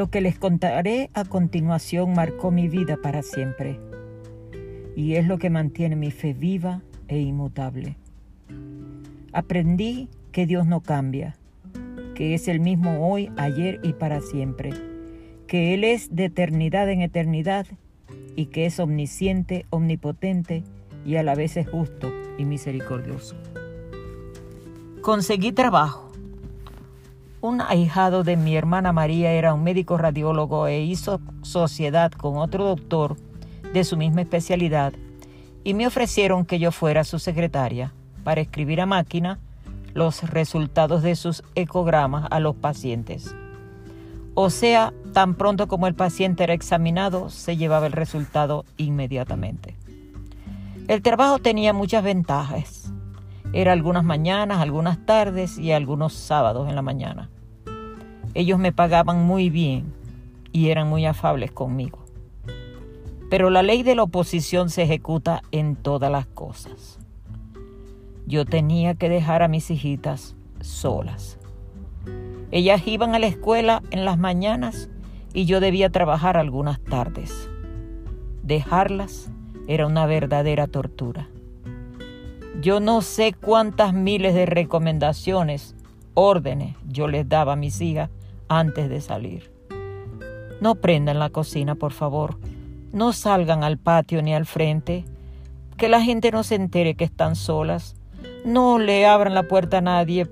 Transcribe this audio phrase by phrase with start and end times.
[0.00, 3.78] Lo que les contaré a continuación marcó mi vida para siempre
[4.96, 7.98] y es lo que mantiene mi fe viva e inmutable.
[9.34, 11.36] Aprendí que Dios no cambia,
[12.14, 14.72] que es el mismo hoy, ayer y para siempre,
[15.46, 17.66] que Él es de eternidad en eternidad
[18.36, 20.64] y que es omnisciente, omnipotente
[21.04, 23.36] y a la vez es justo y misericordioso.
[25.02, 26.09] Conseguí trabajo
[27.40, 32.64] un ahijado de mi hermana María era un médico radiólogo e hizo sociedad con otro
[32.64, 33.16] doctor
[33.72, 34.92] de su misma especialidad
[35.64, 37.92] y me ofrecieron que yo fuera su secretaria
[38.24, 39.38] para escribir a máquina
[39.94, 43.34] los resultados de sus ecogramas a los pacientes.
[44.34, 49.76] O sea, tan pronto como el paciente era examinado, se llevaba el resultado inmediatamente.
[50.88, 52.92] El trabajo tenía muchas ventajas.
[53.52, 57.30] Era algunas mañanas, algunas tardes y algunos sábados en la mañana.
[58.34, 59.92] Ellos me pagaban muy bien
[60.52, 62.04] y eran muy afables conmigo.
[63.28, 67.00] Pero la ley de la oposición se ejecuta en todas las cosas.
[68.26, 71.38] Yo tenía que dejar a mis hijitas solas.
[72.52, 74.90] Ellas iban a la escuela en las mañanas
[75.32, 77.48] y yo debía trabajar algunas tardes.
[78.44, 79.30] Dejarlas
[79.66, 81.28] era una verdadera tortura.
[82.58, 85.74] Yo no sé cuántas miles de recomendaciones,
[86.14, 88.10] órdenes yo les daba a mis hijas
[88.48, 89.50] antes de salir.
[90.60, 92.36] No prendan la cocina, por favor.
[92.92, 95.04] No salgan al patio ni al frente.
[95.78, 97.96] Que la gente no se entere que están solas.
[98.44, 100.26] No le abran la puerta a nadie.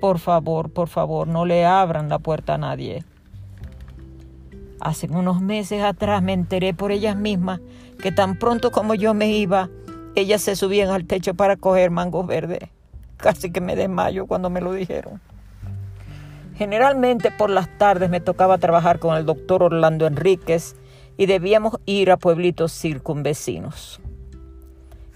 [0.00, 3.04] Por favor, por favor, no le abran la puerta a nadie.
[4.80, 7.60] Hace unos meses atrás me enteré por ellas mismas
[7.98, 9.68] que tan pronto como yo me iba,
[10.16, 12.70] ellas se subían al techo para coger mangos verdes.
[13.16, 15.20] Casi que me desmayo cuando me lo dijeron.
[16.56, 20.74] Generalmente por las tardes me tocaba trabajar con el doctor Orlando Enríquez
[21.18, 24.00] y debíamos ir a pueblitos circunvecinos.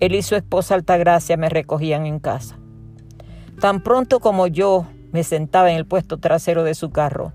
[0.00, 2.58] Él y su esposa Altagracia me recogían en casa.
[3.60, 7.32] Tan pronto como yo me sentaba en el puesto trasero de su carro,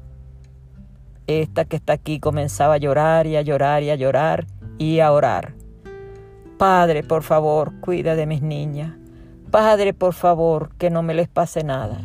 [1.27, 5.11] esta que está aquí comenzaba a llorar y a llorar y a llorar y a
[5.11, 5.58] orar.
[6.59, 8.91] Padre, por favor, cuida de mis niñas.
[9.49, 12.01] Padre, por favor, que no me les pase nada.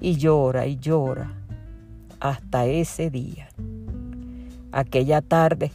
[0.00, 1.34] Y llora y llora
[2.18, 3.50] hasta ese día.
[4.72, 5.70] Aquella tarde,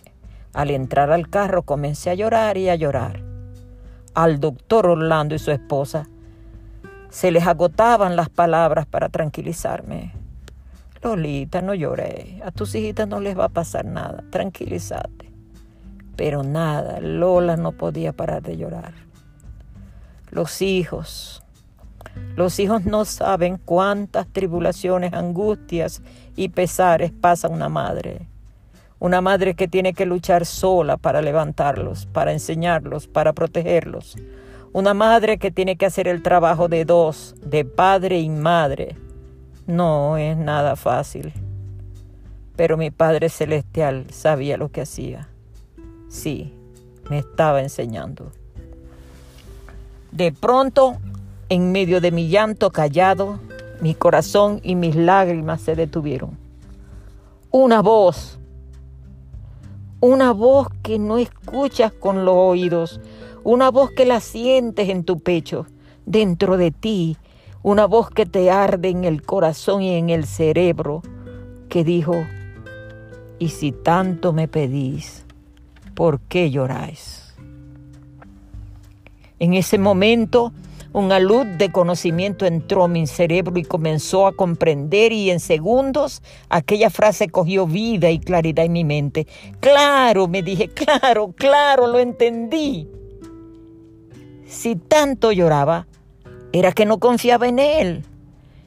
[0.55, 3.21] al entrar al carro, comencé a llorar y a llorar.
[4.15, 6.09] Al doctor Orlando y su esposa
[7.11, 10.13] se les agotaban las palabras para tranquilizarme.
[11.03, 12.41] Lolita, no lloré.
[12.43, 14.23] A tus hijitas no les va a pasar nada.
[14.31, 15.18] Tranquilízate.
[16.19, 18.91] Pero nada, Lola no podía parar de llorar.
[20.31, 21.41] Los hijos,
[22.35, 26.01] los hijos no saben cuántas tribulaciones, angustias
[26.35, 28.27] y pesares pasa una madre.
[28.99, 34.17] Una madre que tiene que luchar sola para levantarlos, para enseñarlos, para protegerlos.
[34.73, 38.97] Una madre que tiene que hacer el trabajo de dos, de padre y madre.
[39.67, 41.31] No es nada fácil.
[42.57, 45.29] Pero mi Padre Celestial sabía lo que hacía.
[46.09, 46.51] Sí,
[47.09, 48.31] me estaba enseñando.
[50.11, 50.97] De pronto,
[51.49, 53.39] en medio de mi llanto callado,
[53.79, 56.37] mi corazón y mis lágrimas se detuvieron.
[57.51, 58.39] Una voz,
[59.99, 62.99] una voz que no escuchas con los oídos,
[63.43, 65.67] una voz que la sientes en tu pecho,
[66.07, 67.17] dentro de ti,
[67.61, 71.03] una voz que te arde en el corazón y en el cerebro,
[71.69, 72.15] que dijo,
[73.37, 75.25] y si tanto me pedís,
[75.99, 77.35] ¿por qué lloráis?
[79.37, 80.53] En ese momento,
[80.93, 86.21] una luz de conocimiento entró en mi cerebro y comenzó a comprender y en segundos
[86.47, 89.27] aquella frase cogió vida y claridad en mi mente.
[89.59, 92.87] Claro, me dije, claro, claro, lo entendí.
[94.47, 95.85] Si tanto lloraba,
[96.53, 98.05] era que no confiaba en él.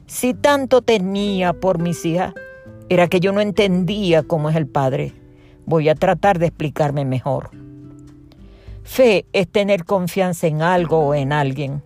[0.05, 2.35] Si tanto tenía por mis hijas,
[2.89, 5.22] era que yo no entendía cómo es el Padre.
[5.65, 7.51] Voy a tratar de explicarme mejor.
[8.83, 11.81] Fe es tener confianza en algo o en alguien.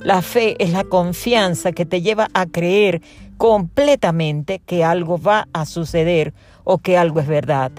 [0.00, 3.00] La fe es la confianza que te lleva a creer
[3.38, 6.34] completamente que algo va a suceder
[6.64, 7.72] o que algo es verdad.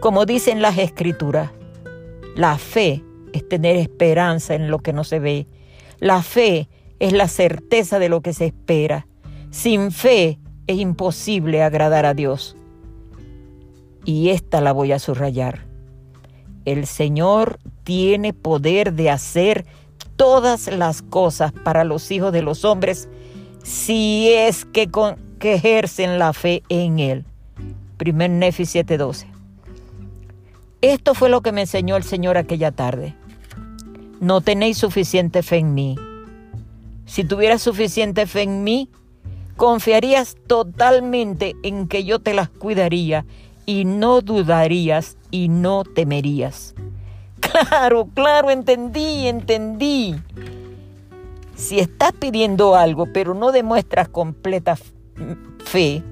[0.00, 1.50] Como dicen las escrituras,
[2.34, 5.46] la fe es tener esperanza en lo que no se ve.
[5.98, 9.06] La fe es la certeza de lo que se espera.
[9.50, 12.56] Sin fe es imposible agradar a Dios
[14.04, 15.64] y esta la voy a subrayar.
[16.64, 19.66] El Señor tiene poder de hacer
[20.16, 23.08] todas las cosas para los hijos de los hombres
[23.62, 24.90] si es que,
[25.38, 27.24] que ejercen la fe en Él.
[27.96, 29.26] Primer Nefi 7:12.
[30.82, 33.14] Esto fue lo que me enseñó el Señor aquella tarde.
[34.20, 35.96] No tenéis suficiente fe en mí.
[37.04, 38.88] Si tuvieras suficiente fe en mí,
[39.56, 43.26] confiarías totalmente en que yo te las cuidaría
[43.70, 46.74] y no dudarías y no temerías.
[47.38, 50.16] Claro, claro, entendí, entendí.
[51.54, 54.76] Si estás pidiendo algo pero no demuestras completa
[55.64, 56.02] fe,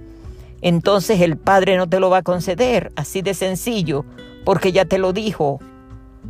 [0.63, 4.05] entonces el Padre no te lo va a conceder, así de sencillo,
[4.45, 5.59] porque ya te lo dijo.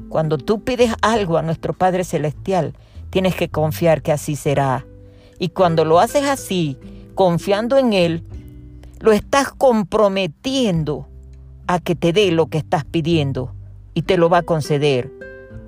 [0.08, 2.72] Cuando tú pides algo a nuestro Padre Celestial,
[3.10, 4.86] tienes que confiar que así será.
[5.38, 6.78] Y cuando lo haces así,
[7.14, 8.24] confiando en Él,
[9.00, 11.07] lo estás comprometiendo
[11.68, 13.52] a que te dé lo que estás pidiendo
[13.92, 15.12] y te lo va a conceder,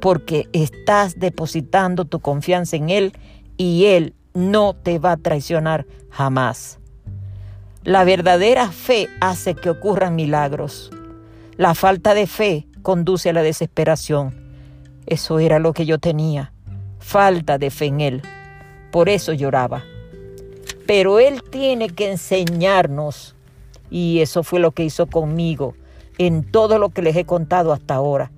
[0.01, 3.13] porque estás depositando tu confianza en Él
[3.59, 6.79] y Él no te va a traicionar jamás.
[7.85, 10.91] La verdadera fe hace que ocurran milagros.
[11.57, 14.35] La falta de fe conduce a la desesperación.
[15.07, 16.53] Eso era lo que yo tenía,
[16.99, 18.23] falta de fe en Él.
[18.91, 19.85] Por eso lloraba.
[20.87, 23.35] Pero Él tiene que enseñarnos,
[23.91, 25.75] y eso fue lo que hizo conmigo
[26.27, 28.31] en todo lo que les he contado hasta ahora.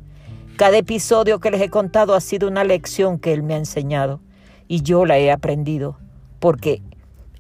[0.57, 4.21] Cada episodio que les he contado ha sido una lección que Él me ha enseñado,
[4.69, 5.99] y yo la he aprendido,
[6.39, 6.83] porque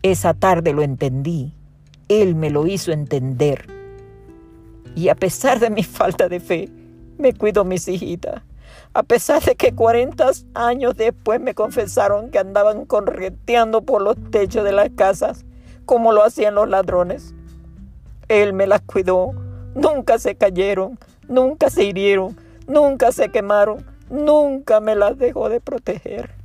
[0.02, 1.54] esa tarde lo entendí
[2.20, 3.66] él me lo hizo entender.
[4.94, 6.68] Y a pesar de mi falta de fe,
[7.18, 8.42] me cuido mis hijitas.
[8.94, 14.64] A pesar de que 40 años después me confesaron que andaban correteando por los techos
[14.64, 15.46] de las casas,
[15.86, 17.34] como lo hacían los ladrones.
[18.28, 19.32] Él me las cuidó.
[19.74, 20.98] Nunca se cayeron,
[21.28, 22.36] nunca se hirieron,
[22.66, 26.41] nunca se quemaron, nunca me las dejó de proteger.